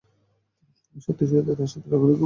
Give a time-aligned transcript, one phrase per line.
[0.95, 2.19] সত্যি, শুরুতেই তার সাথে রাগারাগি করেছি।